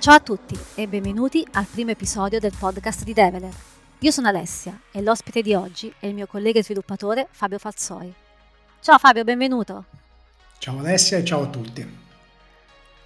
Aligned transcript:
Ciao 0.00 0.14
a 0.14 0.20
tutti 0.20 0.58
e 0.76 0.88
benvenuti 0.88 1.46
al 1.52 1.66
primo 1.66 1.90
episodio 1.90 2.40
del 2.40 2.54
podcast 2.58 3.04
di 3.04 3.12
Develer. 3.12 3.52
Io 3.98 4.10
sono 4.10 4.28
Alessia 4.28 4.80
e 4.90 5.02
l'ospite 5.02 5.42
di 5.42 5.52
oggi 5.52 5.92
è 6.00 6.06
il 6.06 6.14
mio 6.14 6.26
collega 6.26 6.58
e 6.58 6.64
sviluppatore 6.64 7.28
Fabio 7.30 7.58
Falzoi. 7.58 8.10
Ciao 8.80 8.96
Fabio, 8.96 9.24
benvenuto. 9.24 9.84
Ciao 10.56 10.78
Alessia 10.78 11.18
e 11.18 11.24
ciao 11.24 11.42
a 11.42 11.46
tutti. 11.48 11.86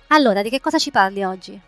Allora, 0.07 0.41
di 0.41 0.50
che 0.50 0.61
cosa 0.61 0.79
ci 0.79 0.93
parli 0.93 1.25
oggi? 1.25 1.61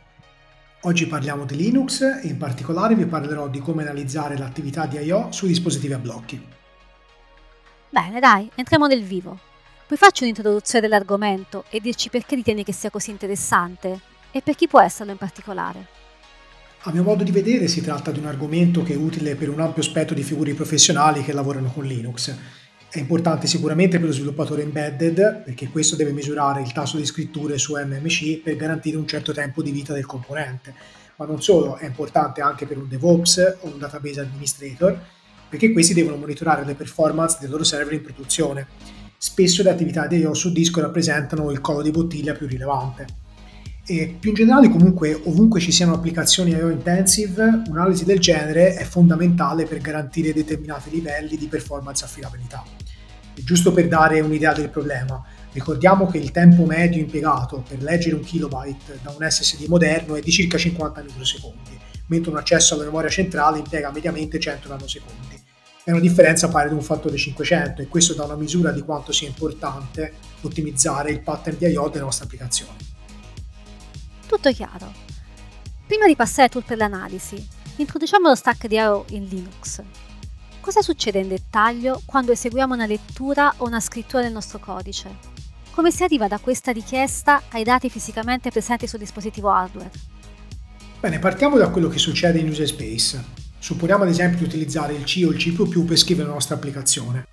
Oggi 0.82 1.06
parliamo 1.08 1.44
di 1.44 1.56
Linux 1.56 2.02
e 2.02 2.28
in 2.28 2.38
particolare 2.38 2.94
vi 2.94 3.06
parlerò 3.06 3.48
di 3.48 3.58
come 3.58 3.82
analizzare 3.82 4.38
l'attività 4.38 4.86
di 4.86 4.98
I.O. 4.98 5.32
sui 5.32 5.48
dispositivi 5.48 5.92
a 5.92 5.98
blocchi. 5.98 6.40
Bene, 7.90 8.20
dai, 8.20 8.48
entriamo 8.54 8.86
nel 8.86 9.02
vivo. 9.02 9.36
Puoi 9.86 9.98
farci 9.98 10.22
un'introduzione 10.22 10.86
dell'argomento 10.86 11.64
e 11.70 11.80
dirci 11.80 12.10
perché 12.10 12.36
ritieni 12.36 12.62
che 12.62 12.72
sia 12.72 12.90
così 12.90 13.10
interessante 13.10 14.14
e 14.30 14.42
per 14.42 14.54
chi 14.54 14.66
può 14.66 14.80
esserlo 14.80 15.12
in 15.12 15.18
particolare? 15.18 15.94
A 16.82 16.92
mio 16.92 17.02
modo 17.02 17.24
di 17.24 17.32
vedere 17.32 17.66
si 17.66 17.80
tratta 17.80 18.12
di 18.12 18.20
un 18.20 18.26
argomento 18.26 18.82
che 18.82 18.92
è 18.92 18.96
utile 18.96 19.34
per 19.34 19.48
un 19.48 19.60
ampio 19.60 19.82
spettro 19.82 20.14
di 20.14 20.22
figure 20.22 20.54
professionali 20.54 21.24
che 21.24 21.32
lavorano 21.32 21.72
con 21.72 21.84
Linux. 21.84 22.32
È 22.88 22.98
importante 22.98 23.48
sicuramente 23.48 23.98
per 23.98 24.06
lo 24.06 24.14
sviluppatore 24.14 24.62
embedded 24.62 25.42
perché 25.44 25.68
questo 25.68 25.96
deve 25.96 26.12
misurare 26.12 26.62
il 26.62 26.72
tasso 26.72 26.96
di 26.96 27.04
scritture 27.04 27.58
su 27.58 27.74
MMC 27.74 28.38
per 28.38 28.54
garantire 28.54 28.96
un 28.96 29.06
certo 29.06 29.32
tempo 29.32 29.62
di 29.62 29.72
vita 29.72 29.92
del 29.92 30.06
componente, 30.06 30.72
ma 31.16 31.26
non 31.26 31.42
solo, 31.42 31.76
è 31.76 31.86
importante 31.86 32.40
anche 32.40 32.66
per 32.66 32.78
un 32.78 32.88
DevOps 32.88 33.56
o 33.62 33.66
un 33.66 33.78
database 33.78 34.20
administrator 34.20 35.00
perché 35.48 35.72
questi 35.72 35.92
devono 35.92 36.16
monitorare 36.16 36.64
le 36.64 36.74
performance 36.74 37.38
del 37.40 37.50
loro 37.50 37.64
server 37.64 37.94
in 37.94 38.02
produzione. 38.02 38.66
Spesso 39.18 39.62
le 39.62 39.70
attività 39.70 40.06
di 40.06 40.18
I.O. 40.18 40.34
su 40.34 40.52
disco 40.52 40.80
rappresentano 40.80 41.50
il 41.50 41.60
collo 41.60 41.82
di 41.82 41.90
bottiglia 41.90 42.34
più 42.34 42.46
rilevante. 42.46 43.06
E 43.88 44.16
più 44.18 44.30
in 44.30 44.34
generale, 44.34 44.68
comunque, 44.68 45.14
ovunque 45.14 45.60
ci 45.60 45.70
siano 45.70 45.94
applicazioni 45.94 46.50
I.O. 46.50 46.70
intensive, 46.70 47.62
un'analisi 47.68 48.04
del 48.04 48.18
genere 48.18 48.74
è 48.74 48.82
fondamentale 48.82 49.64
per 49.64 49.78
garantire 49.78 50.32
determinati 50.32 50.90
livelli 50.90 51.36
di 51.36 51.46
performance 51.46 52.02
e 52.02 52.08
affidabilità. 52.08 52.64
E 53.32 53.44
giusto 53.44 53.72
per 53.72 53.86
dare 53.86 54.18
un'idea 54.18 54.52
del 54.52 54.70
problema, 54.70 55.22
ricordiamo 55.52 56.08
che 56.08 56.18
il 56.18 56.32
tempo 56.32 56.64
medio 56.64 57.00
impiegato 57.00 57.62
per 57.68 57.80
leggere 57.80 58.16
un 58.16 58.22
kilobyte 58.22 58.98
da 59.02 59.14
un 59.16 59.24
SSD 59.30 59.68
moderno 59.68 60.16
è 60.16 60.20
di 60.20 60.32
circa 60.32 60.58
50 60.58 61.02
microsecondi, 61.02 61.78
mentre 62.08 62.32
un 62.32 62.38
accesso 62.38 62.74
alla 62.74 62.84
memoria 62.84 63.08
centrale 63.08 63.58
impiega 63.58 63.92
mediamente 63.92 64.40
100 64.40 64.68
nanosecondi. 64.68 65.40
È 65.84 65.92
una 65.92 66.00
differenza 66.00 66.48
pari 66.48 66.70
ad 66.70 66.74
un 66.74 66.82
fattore 66.82 67.16
500 67.16 67.82
e 67.82 67.86
questo 67.86 68.14
dà 68.14 68.24
una 68.24 68.34
misura 68.34 68.72
di 68.72 68.80
quanto 68.80 69.12
sia 69.12 69.28
importante 69.28 70.14
ottimizzare 70.40 71.12
il 71.12 71.20
pattern 71.20 71.56
di 71.56 71.66
I.O. 71.66 71.88
delle 71.88 72.02
nostre 72.02 72.24
applicazioni. 72.24 72.94
Tutto 74.26 74.50
chiaro. 74.50 74.92
Prima 75.86 76.06
di 76.06 76.16
passare 76.16 76.44
al 76.44 76.50
tool 76.50 76.64
per 76.64 76.76
l'analisi, 76.78 77.46
introduciamo 77.76 78.28
lo 78.28 78.34
stack 78.34 78.66
di 78.66 78.74
I.O. 78.74 79.04
in 79.10 79.24
Linux. 79.26 79.80
Cosa 80.60 80.82
succede 80.82 81.20
in 81.20 81.28
dettaglio 81.28 82.02
quando 82.04 82.32
eseguiamo 82.32 82.74
una 82.74 82.86
lettura 82.86 83.54
o 83.58 83.66
una 83.66 83.78
scrittura 83.78 84.22
del 84.22 84.32
nostro 84.32 84.58
codice? 84.58 85.34
Come 85.70 85.92
si 85.92 86.02
arriva 86.02 86.26
da 86.26 86.38
questa 86.38 86.72
richiesta 86.72 87.42
ai 87.50 87.62
dati 87.62 87.88
fisicamente 87.88 88.50
presenti 88.50 88.88
sul 88.88 88.98
dispositivo 88.98 89.48
hardware? 89.48 89.90
Bene, 90.98 91.20
partiamo 91.20 91.56
da 91.56 91.70
quello 91.70 91.88
che 91.88 91.98
succede 91.98 92.40
in 92.40 92.48
user 92.48 92.66
space. 92.66 93.22
Supponiamo 93.60 94.02
ad 94.02 94.08
esempio 94.08 94.38
di 94.38 94.44
utilizzare 94.44 94.94
il 94.94 95.04
C 95.04 95.22
o 95.24 95.30
il 95.30 95.36
C++ 95.36 95.52
per 95.52 95.96
scrivere 95.96 96.26
la 96.26 96.34
nostra 96.34 96.56
applicazione. 96.56 97.26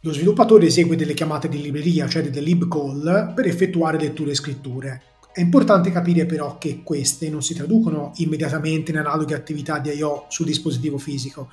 Lo 0.00 0.12
sviluppatore 0.12 0.66
esegue 0.66 0.96
delle 0.96 1.14
chiamate 1.14 1.48
di 1.48 1.60
libreria, 1.62 2.08
cioè 2.08 2.22
delle 2.22 2.40
libcall, 2.40 3.34
per 3.34 3.46
effettuare 3.46 4.00
letture 4.00 4.32
e 4.32 4.34
scritture. 4.34 5.02
È 5.38 5.42
importante 5.42 5.92
capire 5.92 6.26
però 6.26 6.58
che 6.58 6.82
queste 6.82 7.30
non 7.30 7.42
si 7.42 7.54
traducono 7.54 8.10
immediatamente 8.16 8.90
in 8.90 8.98
analoghe 8.98 9.36
attività 9.36 9.78
di 9.78 9.90
I.O. 9.90 10.24
sul 10.26 10.46
dispositivo 10.46 10.98
fisico. 10.98 11.48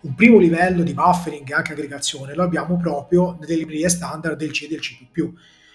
Un 0.00 0.16
primo 0.16 0.36
livello 0.36 0.82
di 0.82 0.94
buffering 0.94 1.48
e 1.48 1.54
anche 1.54 1.70
aggregazione 1.70 2.34
lo 2.34 2.42
abbiamo 2.42 2.76
proprio 2.76 3.36
nelle 3.38 3.54
librerie 3.54 3.88
standard 3.88 4.36
del 4.36 4.50
C 4.50 4.62
e 4.64 4.68
del 4.68 4.80
C++. 4.80 4.96
In 5.14 5.32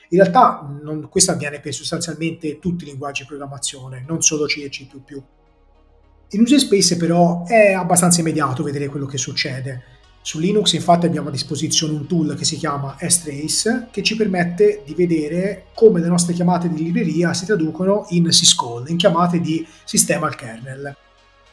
realtà 0.09 0.67
non, 0.83 1.07
questo 1.07 1.31
avviene 1.31 1.61
per 1.61 1.73
sostanzialmente 1.73 2.59
tutti 2.59 2.83
i 2.83 2.88
linguaggi 2.88 3.21
di 3.21 3.29
programmazione, 3.29 4.03
non 4.05 4.21
solo 4.21 4.47
C 4.47 4.57
e 4.57 4.67
C++. 4.67 4.89
In 6.31 6.41
user 6.41 6.59
space 6.59 6.97
però 6.97 7.45
è 7.45 7.71
abbastanza 7.71 8.19
immediato 8.19 8.63
vedere 8.63 8.88
quello 8.88 9.05
che 9.05 9.17
succede. 9.17 9.94
Su 10.25 10.40
Linux 10.40 10.74
infatti 10.74 11.06
abbiamo 11.06 11.28
a 11.28 11.31
disposizione 11.31 11.94
un 11.94 12.08
tool 12.08 12.36
che 12.36 12.46
si 12.46 12.58
chiama 12.58 12.97
strace 13.08 13.90
che 13.91 14.02
ci 14.02 14.16
permette 14.16 14.81
di 14.84 14.96
vedere 14.96 15.66
come 15.75 16.00
le 16.00 16.08
nostre 16.08 16.34
chiamate 16.34 16.68
di 16.68 16.81
libreria 16.81 17.31
si 17.36 17.46
traducono 17.46 18.08
in 18.09 18.31
syscall, 18.31 18.90
in 18.90 18.97
chiamate 18.97 19.40
di 19.40 19.63
sistema 19.84 20.25
al 20.25 20.36
kernel. 20.36 20.96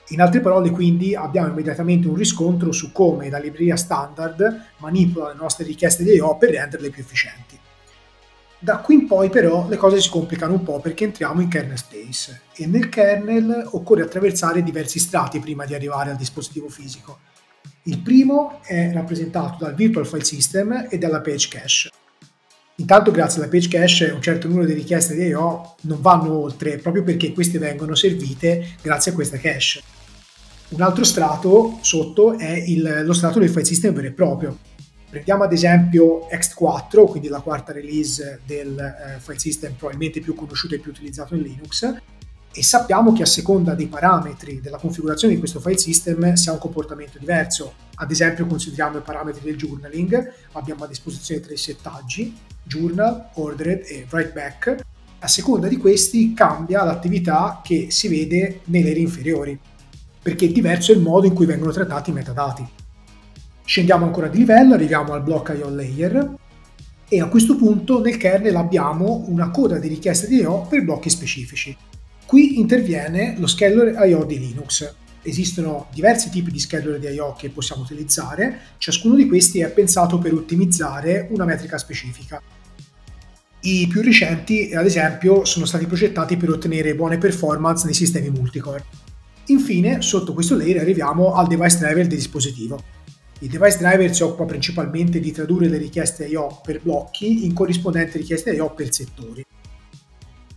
In 0.08 0.22
altre 0.22 0.40
parole 0.40 0.70
quindi 0.70 1.14
abbiamo 1.14 1.48
immediatamente 1.48 2.08
un 2.08 2.14
riscontro 2.14 2.72
su 2.72 2.92
come 2.92 3.28
la 3.28 3.36
libreria 3.36 3.76
standard 3.76 4.68
manipola 4.78 5.28
le 5.28 5.38
nostre 5.38 5.66
richieste 5.66 6.02
di 6.02 6.12
I.O. 6.12 6.38
per 6.38 6.52
renderle 6.52 6.88
più 6.88 7.02
efficienti. 7.02 7.58
Da 8.58 8.78
qui 8.78 8.94
in 8.94 9.06
poi 9.06 9.28
però 9.28 9.68
le 9.68 9.76
cose 9.76 10.00
si 10.00 10.08
complicano 10.08 10.54
un 10.54 10.62
po' 10.62 10.80
perché 10.80 11.04
entriamo 11.04 11.42
in 11.42 11.48
kernel 11.48 11.76
space 11.76 12.40
e 12.54 12.66
nel 12.66 12.88
kernel 12.88 13.68
occorre 13.72 14.04
attraversare 14.04 14.62
diversi 14.62 14.98
strati 14.98 15.40
prima 15.40 15.66
di 15.66 15.74
arrivare 15.74 16.08
al 16.08 16.16
dispositivo 16.16 16.70
fisico 16.70 17.18
il 17.84 17.98
primo 18.00 18.60
è 18.62 18.92
rappresentato 18.92 19.64
dal 19.64 19.74
Virtual 19.74 20.06
File 20.06 20.24
System 20.24 20.86
e 20.88 20.98
dalla 20.98 21.20
Page 21.20 21.48
Cache. 21.48 21.90
Intanto 22.76 23.10
grazie 23.10 23.40
alla 23.40 23.50
Page 23.50 23.68
Cache 23.68 24.10
un 24.10 24.22
certo 24.22 24.46
numero 24.46 24.66
di 24.66 24.72
richieste 24.72 25.14
di 25.14 25.26
I.O. 25.26 25.76
non 25.82 26.00
vanno 26.00 26.32
oltre 26.32 26.78
proprio 26.78 27.02
perché 27.02 27.32
queste 27.32 27.58
vengono 27.58 27.94
servite 27.94 28.76
grazie 28.80 29.10
a 29.10 29.14
questa 29.14 29.36
cache. 29.36 29.82
Un 30.68 30.80
altro 30.80 31.04
strato 31.04 31.78
sotto 31.82 32.38
è 32.38 32.52
il, 32.52 33.02
lo 33.04 33.12
strato 33.12 33.38
del 33.40 33.50
file 33.50 33.64
system 33.64 33.92
vero 33.92 34.06
e 34.06 34.12
proprio. 34.12 34.56
Prendiamo 35.10 35.42
ad 35.42 35.52
esempio 35.52 36.28
Ext4, 36.30 37.06
quindi 37.06 37.28
la 37.28 37.40
quarta 37.40 37.72
release 37.72 38.40
del 38.46 38.78
eh, 38.78 39.20
file 39.20 39.38
system 39.38 39.74
probabilmente 39.74 40.20
più 40.20 40.34
conosciuto 40.34 40.74
e 40.74 40.78
più 40.78 40.90
utilizzato 40.90 41.34
in 41.34 41.42
Linux, 41.42 41.94
e 42.54 42.62
sappiamo 42.62 43.12
che 43.12 43.22
a 43.22 43.26
seconda 43.26 43.74
dei 43.74 43.86
parametri 43.86 44.60
della 44.60 44.76
configurazione 44.76 45.32
di 45.32 45.38
questo 45.38 45.58
file 45.58 45.78
system 45.78 46.34
si 46.34 46.50
ha 46.50 46.52
un 46.52 46.58
comportamento 46.58 47.18
diverso. 47.18 47.74
Ad 47.94 48.10
esempio 48.10 48.46
consideriamo 48.46 48.98
i 48.98 49.02
parametri 49.02 49.40
del 49.42 49.56
journaling, 49.56 50.32
abbiamo 50.52 50.84
a 50.84 50.86
disposizione 50.86 51.40
tre 51.40 51.56
settaggi, 51.56 52.36
journal, 52.62 53.30
ordered 53.34 53.84
e 53.86 54.06
write 54.10 54.32
back. 54.32 54.84
A 55.20 55.28
seconda 55.28 55.66
di 55.66 55.76
questi 55.76 56.34
cambia 56.34 56.84
l'attività 56.84 57.60
che 57.64 57.86
si 57.90 58.08
vede 58.08 58.60
nei 58.64 58.82
layer 58.82 58.98
inferiori, 58.98 59.58
perché 60.20 60.46
è 60.46 60.48
diverso 60.48 60.92
il 60.92 61.00
modo 61.00 61.26
in 61.26 61.34
cui 61.34 61.46
vengono 61.46 61.72
trattati 61.72 62.10
i 62.10 62.12
metadati. 62.12 62.68
Scendiamo 63.64 64.04
ancora 64.04 64.28
di 64.28 64.38
livello, 64.38 64.74
arriviamo 64.74 65.12
al 65.12 65.22
block 65.22 65.54
IO 65.56 65.70
layer 65.70 66.34
e 67.08 67.20
a 67.20 67.28
questo 67.28 67.56
punto 67.56 68.00
nel 68.00 68.16
kernel 68.16 68.56
abbiamo 68.56 69.24
una 69.28 69.50
coda 69.50 69.78
di 69.78 69.88
richieste 69.88 70.26
di 70.26 70.40
I.O. 70.40 70.62
per 70.62 70.82
blocchi 70.82 71.08
specifici. 71.08 71.76
Qui 72.32 72.58
interviene 72.58 73.34
lo 73.36 73.46
scheduler 73.46 73.94
I.O. 74.08 74.24
di 74.24 74.38
Linux. 74.38 74.90
Esistono 75.20 75.88
diversi 75.92 76.30
tipi 76.30 76.50
di 76.50 76.58
scheduler 76.58 76.98
di 76.98 77.08
I.O. 77.08 77.34
che 77.34 77.50
possiamo 77.50 77.82
utilizzare, 77.82 78.58
ciascuno 78.78 79.16
di 79.16 79.28
questi 79.28 79.60
è 79.60 79.70
pensato 79.70 80.16
per 80.16 80.32
ottimizzare 80.32 81.28
una 81.28 81.44
metrica 81.44 81.76
specifica. 81.76 82.40
I 83.60 83.86
più 83.86 84.00
recenti, 84.00 84.72
ad 84.74 84.86
esempio, 84.86 85.44
sono 85.44 85.66
stati 85.66 85.84
progettati 85.84 86.38
per 86.38 86.48
ottenere 86.48 86.94
buone 86.94 87.18
performance 87.18 87.84
nei 87.84 87.92
sistemi 87.92 88.30
multicore. 88.30 88.82
Infine, 89.48 90.00
sotto 90.00 90.32
questo 90.32 90.56
layer 90.56 90.78
arriviamo 90.78 91.34
al 91.34 91.48
device 91.48 91.76
driver 91.76 92.06
del 92.06 92.16
dispositivo. 92.16 92.82
Il 93.40 93.50
device 93.50 93.76
driver 93.76 94.14
si 94.14 94.22
occupa 94.22 94.46
principalmente 94.46 95.20
di 95.20 95.32
tradurre 95.32 95.68
le 95.68 95.76
richieste 95.76 96.24
I.O. 96.24 96.62
per 96.64 96.80
blocchi 96.80 97.44
in 97.44 97.52
corrispondenti 97.52 98.16
richieste 98.16 98.54
I.O. 98.54 98.70
per 98.70 98.90
settori 98.90 99.44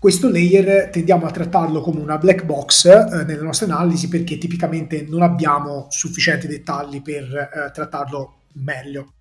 questo 0.06 0.30
layer 0.30 0.92
tendiamo 0.92 1.26
a 1.26 1.32
trattarlo 1.32 1.82
come 1.82 2.00
una 2.00 2.20
black 2.20 2.46
box 2.46 2.86
eh, 2.86 3.24
nelle 3.26 3.42
nostre 3.42 3.66
analisi 3.66 4.08
perché 4.08 4.38
tipicamente 4.38 5.04
non 5.10 5.24
abbiamo 5.24 5.88
sufficienti 5.90 6.46
dettagli 6.46 7.02
per 7.02 7.24
eh, 7.24 7.72
trattarlo 7.74 8.42
meglio. 8.64 9.14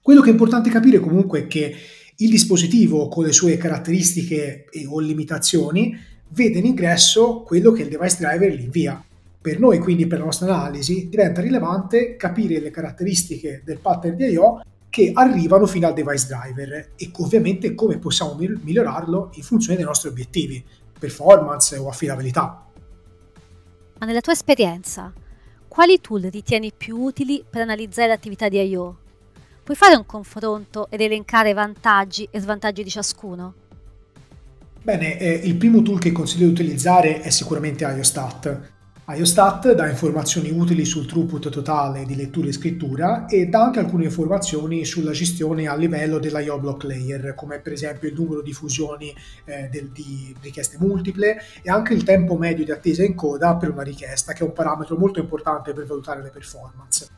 Quello 0.00 0.22
che 0.22 0.30
è 0.30 0.32
importante 0.32 0.70
capire 0.70 0.98
comunque 0.98 1.40
è 1.40 1.46
che 1.46 1.76
il 2.16 2.30
dispositivo 2.30 3.08
con 3.08 3.26
le 3.26 3.32
sue 3.32 3.58
caratteristiche 3.58 4.64
e 4.70 4.86
o 4.88 4.98
limitazioni 4.98 5.94
vede 6.28 6.58
in 6.58 6.64
ingresso 6.64 7.42
quello 7.42 7.72
che 7.72 7.82
il 7.82 7.90
device 7.90 8.16
driver 8.20 8.50
gli 8.50 8.62
invia. 8.62 9.04
Per 9.42 9.60
noi, 9.60 9.78
quindi 9.78 10.06
per 10.06 10.20
la 10.20 10.24
nostra 10.24 10.46
analisi, 10.46 11.06
diventa 11.10 11.42
rilevante 11.42 12.16
capire 12.16 12.60
le 12.60 12.70
caratteristiche 12.70 13.60
del 13.62 13.78
pattern 13.78 14.16
di 14.16 14.24
I.O 14.24 14.62
che 14.94 15.10
arrivano 15.12 15.66
fino 15.66 15.88
al 15.88 15.92
device 15.92 16.28
driver 16.28 16.92
e 16.94 17.10
ovviamente 17.18 17.74
come 17.74 17.98
possiamo 17.98 18.36
migliorarlo 18.36 19.32
in 19.34 19.42
funzione 19.42 19.74
dei 19.74 19.84
nostri 19.84 20.08
obiettivi, 20.08 20.64
performance 20.96 21.76
o 21.76 21.88
affidabilità. 21.88 22.64
Ma 23.98 24.06
nella 24.06 24.20
tua 24.20 24.34
esperienza, 24.34 25.12
quali 25.66 26.00
tool 26.00 26.28
ritieni 26.30 26.70
più 26.72 26.96
utili 26.96 27.44
per 27.48 27.62
analizzare 27.62 28.06
l'attività 28.06 28.48
di 28.48 28.60
I.O.? 28.60 28.96
Puoi 29.64 29.76
fare 29.76 29.96
un 29.96 30.06
confronto 30.06 30.86
ed 30.88 31.00
elencare 31.00 31.54
vantaggi 31.54 32.28
e 32.30 32.38
svantaggi 32.38 32.84
di 32.84 32.90
ciascuno? 32.90 33.54
Bene, 34.80 35.18
eh, 35.18 35.32
il 35.42 35.56
primo 35.56 35.82
tool 35.82 35.98
che 35.98 36.12
consiglio 36.12 36.46
di 36.46 36.52
utilizzare 36.52 37.20
è 37.20 37.30
sicuramente 37.30 37.82
IOSTAT. 37.82 38.73
IOSTAT 39.06 39.74
dà 39.74 39.86
informazioni 39.86 40.50
utili 40.50 40.86
sul 40.86 41.04
throughput 41.04 41.50
totale 41.50 42.06
di 42.06 42.16
lettura 42.16 42.48
e 42.48 42.52
scrittura 42.52 43.26
e 43.26 43.48
dà 43.48 43.62
anche 43.62 43.78
alcune 43.78 44.04
informazioni 44.04 44.86
sulla 44.86 45.10
gestione 45.10 45.68
a 45.68 45.76
livello 45.76 46.18
dell'IO 46.18 46.58
block 46.58 46.84
layer, 46.84 47.34
come 47.34 47.60
per 47.60 47.74
esempio 47.74 48.08
il 48.08 48.14
numero 48.14 48.40
di 48.40 48.54
fusioni 48.54 49.14
eh, 49.44 49.68
del, 49.70 49.90
di 49.90 50.34
richieste 50.40 50.78
multiple 50.80 51.36
e 51.62 51.70
anche 51.70 51.92
il 51.92 52.02
tempo 52.02 52.38
medio 52.38 52.64
di 52.64 52.70
attesa 52.70 53.04
in 53.04 53.14
coda 53.14 53.56
per 53.56 53.72
una 53.72 53.82
richiesta, 53.82 54.32
che 54.32 54.42
è 54.42 54.46
un 54.46 54.54
parametro 54.54 54.96
molto 54.96 55.20
importante 55.20 55.74
per 55.74 55.84
valutare 55.84 56.22
le 56.22 56.30
performance. 56.30 57.08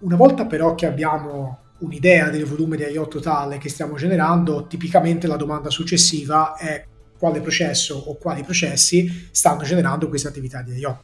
Una 0.00 0.16
volta 0.16 0.46
però 0.46 0.74
che 0.74 0.86
abbiamo 0.86 1.58
un'idea 1.78 2.28
del 2.28 2.44
volume 2.44 2.76
di 2.76 2.82
IO 2.82 3.06
totale 3.06 3.58
che 3.58 3.68
stiamo 3.68 3.94
generando, 3.94 4.66
tipicamente 4.66 5.28
la 5.28 5.36
domanda 5.36 5.70
successiva 5.70 6.56
è 6.56 6.84
quale 7.18 7.40
processo 7.40 7.96
o 7.96 8.16
quali 8.16 8.42
processi 8.42 9.28
stanno 9.30 9.62
generando 9.62 10.08
queste 10.08 10.28
attività 10.28 10.62
di 10.62 10.78
I.O. 10.78 11.02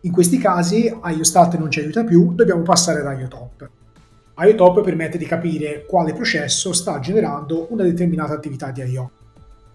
In 0.00 0.12
questi 0.12 0.38
casi 0.38 0.86
IOSTAT 0.86 1.56
non 1.56 1.70
ci 1.70 1.80
aiuta 1.80 2.04
più, 2.04 2.34
dobbiamo 2.34 2.62
passare 2.62 3.00
ad 3.00 3.18
IOTOP. 3.18 3.70
IOTOP 4.36 4.82
permette 4.82 5.18
di 5.18 5.26
capire 5.26 5.84
quale 5.86 6.12
processo 6.12 6.72
sta 6.72 6.98
generando 6.98 7.68
una 7.70 7.84
determinata 7.84 8.32
attività 8.32 8.70
di 8.70 8.82
I.O. 8.82 9.10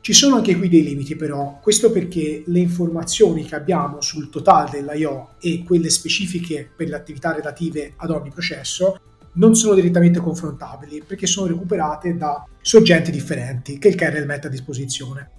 Ci 0.02 0.14
sono 0.14 0.38
anche 0.38 0.56
qui 0.56 0.70
dei 0.70 0.84
limiti 0.84 1.16
però, 1.16 1.60
questo 1.62 1.92
perché 1.92 2.44
le 2.46 2.60
informazioni 2.60 3.44
che 3.44 3.56
abbiamo 3.56 4.02
sul 4.02 4.30
totale 4.30 4.70
dell'IO 4.72 5.32
e 5.40 5.64
quelle 5.66 5.90
specifiche 5.90 6.70
per 6.74 6.88
le 6.88 6.96
attività 6.96 7.34
relative 7.34 7.94
ad 7.98 8.10
ogni 8.10 8.30
processo 8.30 8.98
non 9.34 9.56
sono 9.56 9.76
direttamente 9.76 10.20
confrontabili 10.20 11.04
perché 11.06 11.28
sono 11.28 11.48
recuperate 11.48 12.16
da 12.16 12.46
soggetti 12.62 13.12
differenti 13.12 13.78
che 13.78 13.90
il 13.90 13.96
kernel 13.96 14.26
mette 14.26 14.48
a 14.48 14.50
disposizione. 14.50 15.32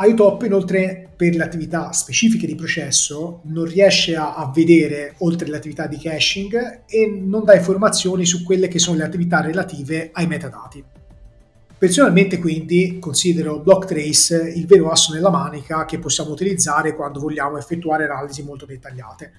IOTOP 0.00 0.44
inoltre 0.44 1.10
per 1.16 1.34
le 1.34 1.42
attività 1.42 1.90
specifiche 1.90 2.46
di 2.46 2.54
processo 2.54 3.40
non 3.46 3.64
riesce 3.64 4.14
a, 4.14 4.36
a, 4.36 4.48
vedere 4.54 5.14
oltre 5.18 5.48
le 5.48 5.56
attività 5.56 5.88
di 5.88 5.98
caching 5.98 6.84
e 6.86 7.06
non 7.20 7.42
dà 7.42 7.56
informazioni 7.56 8.24
su 8.24 8.44
quelle 8.44 8.68
che 8.68 8.78
sono 8.78 8.96
le 8.96 9.02
attività 9.02 9.40
relative 9.40 10.10
ai 10.12 10.28
metadati. 10.28 10.84
Personalmente 11.76 12.38
quindi 12.38 12.98
considero 13.00 13.58
Blocktrace 13.58 14.52
il 14.54 14.66
vero 14.66 14.90
asso 14.90 15.12
nella 15.12 15.30
manica 15.30 15.84
che 15.84 15.98
possiamo 15.98 16.30
utilizzare 16.30 16.94
quando 16.94 17.18
vogliamo 17.18 17.58
effettuare 17.58 18.04
analisi 18.04 18.44
molto 18.44 18.66
dettagliate. 18.66 19.32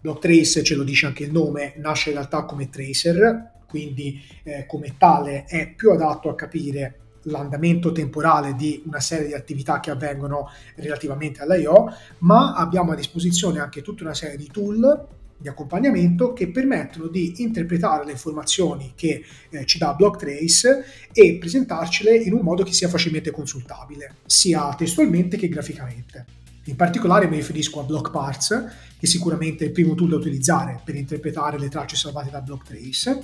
Blocktrace, 0.00 0.62
ce 0.62 0.76
lo 0.76 0.84
dice 0.84 1.06
anche 1.06 1.24
il 1.24 1.32
nome, 1.32 1.74
nasce 1.78 2.10
in 2.10 2.16
realtà 2.16 2.44
come 2.44 2.70
tracer, 2.70 3.50
quindi 3.66 4.20
eh, 4.44 4.64
come 4.66 4.94
tale 4.96 5.44
è 5.44 5.72
più 5.74 5.90
adatto 5.90 6.28
a 6.28 6.36
capire 6.36 7.07
l'andamento 7.30 7.92
temporale 7.92 8.54
di 8.54 8.82
una 8.86 9.00
serie 9.00 9.26
di 9.26 9.34
attività 9.34 9.80
che 9.80 9.90
avvengono 9.90 10.50
relativamente 10.76 11.42
all'IO, 11.42 11.92
ma 12.18 12.54
abbiamo 12.54 12.92
a 12.92 12.94
disposizione 12.94 13.60
anche 13.60 13.82
tutta 13.82 14.04
una 14.04 14.14
serie 14.14 14.36
di 14.36 14.48
tool 14.50 15.06
di 15.40 15.48
accompagnamento 15.48 16.32
che 16.32 16.48
permettono 16.50 17.06
di 17.06 17.34
interpretare 17.42 18.04
le 18.04 18.10
informazioni 18.10 18.92
che 18.96 19.22
eh, 19.50 19.64
ci 19.64 19.78
dà 19.78 19.94
Blocktrace 19.94 20.84
e 21.12 21.36
presentarcele 21.38 22.16
in 22.16 22.32
un 22.32 22.40
modo 22.40 22.64
che 22.64 22.72
sia 22.72 22.88
facilmente 22.88 23.30
consultabile, 23.30 24.16
sia 24.26 24.74
testualmente 24.74 25.36
che 25.36 25.48
graficamente. 25.48 26.24
In 26.64 26.76
particolare 26.76 27.28
mi 27.28 27.36
riferisco 27.36 27.80
a 27.80 27.84
BlockParts, 27.84 28.66
che 28.98 29.06
sicuramente 29.06 29.64
è 29.64 29.68
il 29.68 29.72
primo 29.72 29.94
tool 29.94 30.10
da 30.10 30.16
utilizzare 30.16 30.80
per 30.84 30.96
interpretare 30.96 31.58
le 31.58 31.68
tracce 31.68 31.96
salvate 31.96 32.30
da 32.30 32.40
Blocktrace, 32.40 33.22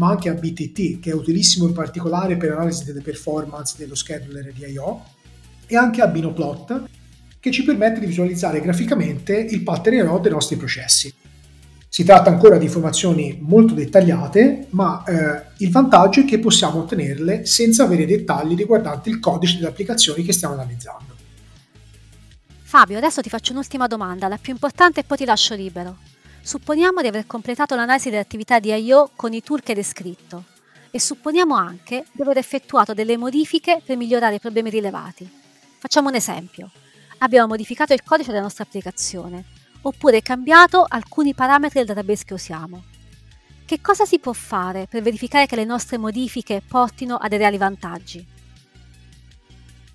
ma 0.00 0.08
anche 0.08 0.30
a 0.30 0.34
BTT, 0.34 0.98
che 0.98 1.10
è 1.10 1.14
utilissimo 1.14 1.66
in 1.66 1.74
particolare 1.74 2.38
per 2.38 2.52
analisi 2.52 2.84
delle 2.84 3.02
performance 3.02 3.74
dello 3.76 3.94
scheduler 3.94 4.50
di 4.50 4.64
I.O., 4.64 5.04
e 5.66 5.76
anche 5.76 6.00
a 6.00 6.06
Binoplot, 6.06 6.84
che 7.38 7.50
ci 7.50 7.62
permette 7.64 8.00
di 8.00 8.06
visualizzare 8.06 8.62
graficamente 8.62 9.36
il 9.36 9.62
pattern 9.62 9.96
I.O. 9.96 10.18
dei 10.18 10.32
nostri 10.32 10.56
processi. 10.56 11.12
Si 11.86 12.02
tratta 12.02 12.30
ancora 12.30 12.56
di 12.56 12.64
informazioni 12.64 13.38
molto 13.42 13.74
dettagliate, 13.74 14.68
ma 14.70 15.04
eh, 15.04 15.42
il 15.58 15.70
vantaggio 15.70 16.20
è 16.20 16.24
che 16.24 16.38
possiamo 16.38 16.78
ottenerle 16.78 17.44
senza 17.44 17.84
avere 17.84 18.06
dettagli 18.06 18.56
riguardanti 18.56 19.10
il 19.10 19.20
codice 19.20 19.56
delle 19.56 19.68
applicazioni 19.68 20.24
che 20.24 20.32
stiamo 20.32 20.54
analizzando. 20.54 21.14
Fabio, 22.62 22.96
adesso 22.96 23.20
ti 23.20 23.28
faccio 23.28 23.52
un'ultima 23.52 23.86
domanda, 23.86 24.28
la 24.28 24.38
più 24.38 24.52
importante 24.52 25.00
e 25.00 25.04
poi 25.04 25.18
ti 25.18 25.24
lascio 25.26 25.54
libero. 25.54 25.98
Supponiamo 26.42 27.02
di 27.02 27.06
aver 27.06 27.26
completato 27.26 27.74
l'analisi 27.74 28.08
dell'attività 28.08 28.58
di 28.58 28.72
I.O. 28.72 29.10
con 29.14 29.34
i 29.34 29.42
tool 29.42 29.62
che 29.62 29.72
hai 29.72 29.76
descritto 29.76 30.44
e 30.90 30.98
supponiamo 30.98 31.54
anche 31.54 32.04
di 32.12 32.22
aver 32.22 32.38
effettuato 32.38 32.94
delle 32.94 33.18
modifiche 33.18 33.82
per 33.84 33.96
migliorare 33.96 34.36
i 34.36 34.40
problemi 34.40 34.70
rilevati. 34.70 35.30
Facciamo 35.78 36.08
un 36.08 36.14
esempio. 36.14 36.70
Abbiamo 37.18 37.48
modificato 37.48 37.92
il 37.92 38.02
codice 38.02 38.30
della 38.30 38.42
nostra 38.42 38.64
applicazione 38.64 39.44
oppure 39.82 40.22
cambiato 40.22 40.84
alcuni 40.88 41.34
parametri 41.34 41.78
del 41.78 41.94
database 41.94 42.24
che 42.24 42.34
usiamo. 42.34 42.84
Che 43.66 43.80
cosa 43.82 44.06
si 44.06 44.18
può 44.18 44.32
fare 44.32 44.86
per 44.88 45.02
verificare 45.02 45.46
che 45.46 45.56
le 45.56 45.64
nostre 45.64 45.98
modifiche 45.98 46.62
portino 46.66 47.16
a 47.16 47.28
dei 47.28 47.38
reali 47.38 47.58
vantaggi? 47.58 48.26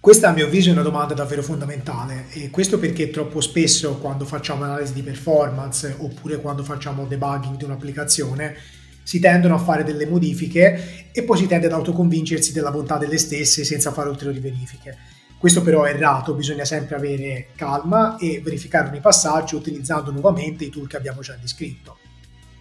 Questa 0.05 0.29
a 0.29 0.33
mio 0.33 0.45
avviso 0.45 0.69
è 0.69 0.71
una 0.71 0.83
domanda 0.83 1.15
davvero 1.15 1.41
fondamentale 1.41 2.27
e 2.29 2.51
questo 2.51 2.77
perché 2.77 3.09
troppo 3.09 3.41
spesso 3.41 3.97
quando 3.97 4.23
facciamo 4.23 4.63
analisi 4.63 4.93
di 4.93 5.01
performance 5.01 5.95
oppure 5.97 6.39
quando 6.39 6.63
facciamo 6.63 7.07
debugging 7.07 7.57
di 7.57 7.63
un'applicazione 7.63 8.55
si 9.01 9.19
tendono 9.19 9.55
a 9.55 9.57
fare 9.57 9.83
delle 9.83 10.05
modifiche 10.05 11.09
e 11.11 11.23
poi 11.23 11.39
si 11.39 11.47
tende 11.47 11.65
ad 11.65 11.71
autoconvincersi 11.71 12.53
della 12.53 12.69
bontà 12.69 12.99
delle 12.99 13.17
stesse 13.17 13.63
senza 13.63 13.91
fare 13.91 14.09
ulteriori 14.09 14.39
verifiche. 14.39 14.95
Questo 15.39 15.63
però 15.63 15.85
è 15.85 15.95
errato, 15.95 16.35
bisogna 16.35 16.65
sempre 16.65 16.97
avere 16.97 17.47
calma 17.55 18.17
e 18.17 18.41
verificare 18.43 18.89
ogni 18.89 19.01
passaggio 19.01 19.57
utilizzando 19.57 20.11
nuovamente 20.11 20.65
i 20.65 20.69
tool 20.69 20.87
che 20.87 20.97
abbiamo 20.97 21.21
già 21.21 21.35
descritto. 21.41 21.97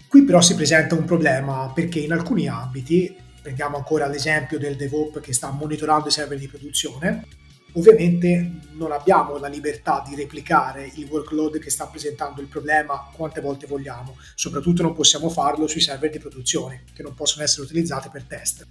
Qui 0.08 0.22
però 0.22 0.40
si 0.40 0.54
presenta 0.54 0.94
un 0.94 1.04
problema 1.04 1.70
perché 1.74 1.98
in 1.98 2.12
alcuni 2.12 2.48
ambiti 2.48 3.14
prendiamo 3.44 3.76
ancora 3.76 4.08
l'esempio 4.08 4.58
del 4.58 4.74
DevOps 4.74 5.20
che 5.20 5.34
sta 5.34 5.50
monitorando 5.50 6.08
i 6.08 6.10
server 6.10 6.38
di 6.38 6.48
produzione, 6.48 7.26
ovviamente 7.74 8.52
non 8.72 8.90
abbiamo 8.90 9.36
la 9.36 9.48
libertà 9.48 10.02
di 10.08 10.14
replicare 10.14 10.90
il 10.94 11.06
workload 11.10 11.58
che 11.58 11.68
sta 11.68 11.86
presentando 11.86 12.40
il 12.40 12.46
problema 12.46 13.10
quante 13.12 13.42
volte 13.42 13.66
vogliamo, 13.66 14.16
soprattutto 14.34 14.82
non 14.82 14.94
possiamo 14.94 15.28
farlo 15.28 15.66
sui 15.66 15.82
server 15.82 16.08
di 16.08 16.18
produzione, 16.18 16.84
che 16.94 17.02
non 17.02 17.12
possono 17.12 17.44
essere 17.44 17.66
utilizzati 17.66 18.08
per 18.10 18.22
test. 18.22 18.66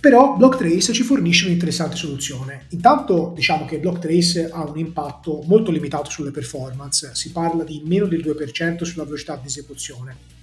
Però 0.00 0.34
Blocktrace 0.34 0.94
ci 0.94 1.02
fornisce 1.02 1.44
un'interessante 1.44 1.96
soluzione. 1.96 2.66
Intanto 2.70 3.32
diciamo 3.34 3.66
che 3.66 3.78
Blocktrace 3.78 4.48
ha 4.48 4.64
un 4.64 4.78
impatto 4.78 5.42
molto 5.46 5.70
limitato 5.70 6.08
sulle 6.08 6.30
performance, 6.30 7.14
si 7.14 7.32
parla 7.32 7.64
di 7.64 7.82
meno 7.84 8.06
del 8.06 8.24
2% 8.24 8.84
sulla 8.84 9.04
velocità 9.04 9.36
di 9.36 9.48
esecuzione, 9.48 10.35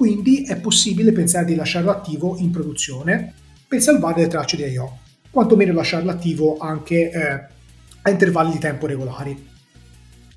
quindi 0.00 0.44
è 0.44 0.58
possibile 0.58 1.12
pensare 1.12 1.44
di 1.44 1.54
lasciarlo 1.54 1.90
attivo 1.90 2.38
in 2.38 2.50
produzione 2.50 3.34
per 3.68 3.82
salvare 3.82 4.22
le 4.22 4.28
tracce 4.28 4.56
di 4.56 4.62
I.O., 4.62 4.98
quantomeno 5.30 5.74
lasciarlo 5.74 6.10
attivo 6.10 6.56
anche 6.56 7.10
eh, 7.10 7.46
a 8.00 8.08
intervalli 8.08 8.52
di 8.52 8.58
tempo 8.58 8.86
regolari. 8.86 9.46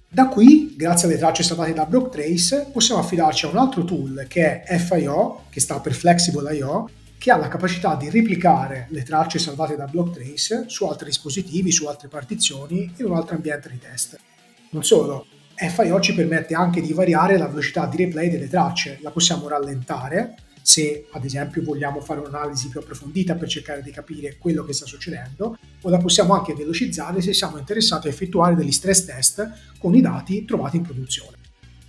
Da 0.05 0.27
qui, 0.27 0.73
grazie 0.75 1.07
alle 1.07 1.17
tracce 1.17 1.43
salvate 1.43 1.71
da 1.71 1.85
Blocktrace, 1.85 2.71
possiamo 2.73 2.99
affidarci 2.99 3.45
a 3.45 3.51
un 3.51 3.57
altro 3.57 3.85
tool 3.85 4.25
che 4.27 4.63
è 4.63 4.77
FIO, 4.77 5.43
che 5.49 5.61
sta 5.61 5.79
per 5.79 5.93
Flexible 5.93 6.53
I.O., 6.57 6.89
che 7.17 7.31
ha 7.31 7.37
la 7.37 7.47
capacità 7.47 7.95
di 7.95 8.09
replicare 8.09 8.87
le 8.89 9.03
tracce 9.03 9.39
salvate 9.39 9.77
da 9.77 9.85
Blocktrace 9.85 10.65
su 10.67 10.83
altri 10.87 11.05
dispositivi, 11.05 11.71
su 11.71 11.85
altre 11.85 12.09
partizioni 12.09 12.91
in 12.97 13.05
un 13.05 13.15
altro 13.15 13.37
ambiente 13.37 13.69
di 13.69 13.79
test. 13.79 14.19
Non 14.71 14.83
solo, 14.83 15.25
FIO 15.55 15.99
ci 15.99 16.13
permette 16.13 16.55
anche 16.55 16.81
di 16.81 16.93
variare 16.93 17.37
la 17.37 17.47
velocità 17.47 17.85
di 17.85 17.97
replay 17.97 18.29
delle 18.29 18.47
tracce, 18.47 18.99
la 19.01 19.11
possiamo 19.11 19.47
rallentare 19.47 20.35
se 20.63 21.07
ad 21.11 21.25
esempio 21.25 21.61
vogliamo 21.61 21.99
fare 21.99 22.21
un'analisi 22.21 22.69
più 22.69 22.79
approfondita 22.79 23.35
per 23.35 23.49
cercare 23.49 23.83
di 23.83 23.91
capire 23.91 24.37
quello 24.39 24.63
che 24.63 24.71
sta 24.71 24.85
succedendo, 24.85 25.57
o 25.81 25.89
la 25.89 25.97
possiamo 25.97 26.33
anche 26.33 26.53
velocizzare 26.53 27.21
se 27.21 27.33
siamo 27.33 27.57
interessati 27.57 28.07
a 28.07 28.09
effettuare 28.09 28.55
degli 28.55 28.71
stress 28.71 29.05
test 29.05 29.51
con 29.77 29.93
i 29.93 30.01
dati 30.01 30.45
trovati 30.45 30.77
in 30.77 30.83
produzione. 30.83 31.37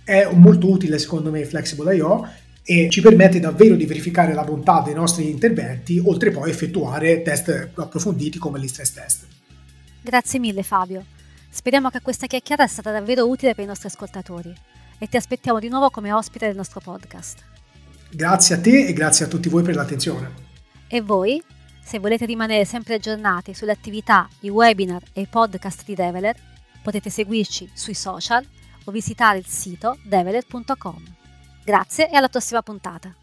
È 0.03 0.29
molto 0.33 0.69
utile 0.69 0.99
secondo 0.99 1.31
me 1.31 1.45
Flexible 1.45 1.95
IO 1.95 2.29
e 2.63 2.89
ci 2.89 2.99
permette 2.99 3.39
davvero 3.39 3.75
di 3.75 3.85
verificare 3.85 4.33
la 4.33 4.43
bontà 4.43 4.81
dei 4.81 4.93
nostri 4.93 5.29
interventi, 5.29 6.01
oltre 6.03 6.31
poi 6.31 6.49
a 6.49 6.51
effettuare 6.51 7.21
test 7.21 7.69
approfonditi 7.75 8.37
come 8.37 8.59
gli 8.59 8.67
stress 8.67 8.91
test. 8.91 9.25
Grazie 10.01 10.37
mille 10.39 10.63
Fabio. 10.63 11.14
Speriamo 11.55 11.89
che 11.89 12.01
questa 12.01 12.27
chiacchierata 12.27 12.67
sia 12.67 12.81
stata 12.81 12.99
davvero 12.99 13.29
utile 13.29 13.55
per 13.55 13.63
i 13.63 13.67
nostri 13.67 13.87
ascoltatori 13.87 14.53
e 14.99 15.07
ti 15.07 15.15
aspettiamo 15.15 15.57
di 15.57 15.69
nuovo 15.69 15.89
come 15.89 16.11
ospite 16.11 16.47
del 16.47 16.55
nostro 16.55 16.81
podcast. 16.81 17.45
Grazie 18.11 18.55
a 18.55 18.59
te 18.59 18.85
e 18.85 18.91
grazie 18.91 19.23
a 19.23 19.29
tutti 19.29 19.47
voi 19.47 19.63
per 19.63 19.73
l'attenzione. 19.73 20.33
E 20.85 20.99
voi, 20.99 21.41
se 21.81 21.99
volete 21.99 22.25
rimanere 22.25 22.65
sempre 22.65 22.95
aggiornati 22.95 23.53
sulle 23.53 23.71
attività, 23.71 24.27
i 24.41 24.49
webinar 24.49 25.01
e 25.13 25.21
i 25.21 25.27
podcast 25.27 25.85
di 25.85 25.95
Develer, 25.95 26.35
potete 26.83 27.09
seguirci 27.09 27.71
sui 27.73 27.93
social 27.93 28.45
o 28.83 28.91
visitare 28.91 29.37
il 29.37 29.45
sito 29.47 29.97
develer.com. 30.03 31.03
Grazie 31.63 32.09
e 32.09 32.17
alla 32.17 32.27
prossima 32.27 32.61
puntata. 32.63 33.15